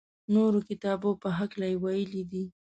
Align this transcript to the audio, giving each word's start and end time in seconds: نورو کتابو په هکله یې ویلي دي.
نورو 0.33 0.59
کتابو 0.69 1.09
په 1.21 1.29
هکله 1.37 1.65
یې 1.71 1.77
ویلي 1.83 2.23
دي. 2.31 2.43